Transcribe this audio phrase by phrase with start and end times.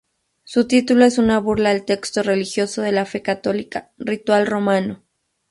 [0.45, 5.03] Su título es una burla al texto religioso de la fe católica, Ritual Romano.